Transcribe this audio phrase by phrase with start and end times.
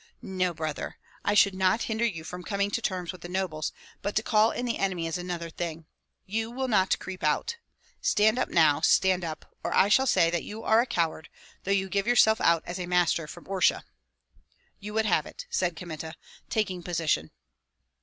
[0.23, 4.15] No, brother, I should not hinder you from coming to terms with the nobles, but
[4.15, 5.85] to call in the enemy is another thing.
[6.25, 7.57] You will not creep out.
[8.01, 11.29] Stand up now, stand up, or I shall say that you are a coward,
[11.65, 13.83] though you give yourself out as a master from Orsha."
[14.79, 16.15] "You would have it," said Kmita,
[16.49, 17.29] taking position.